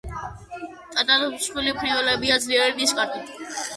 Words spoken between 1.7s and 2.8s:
ფრინველებია, ძლიერი